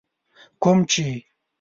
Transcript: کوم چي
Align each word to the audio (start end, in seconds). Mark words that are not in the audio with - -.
کوم 0.63 0.79
چي 0.91 1.07